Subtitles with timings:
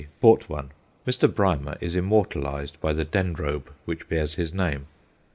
[0.19, 0.71] bought one
[1.05, 1.31] Mr.
[1.31, 4.87] Brymer is immortalized by the Dendrobe which bears his name.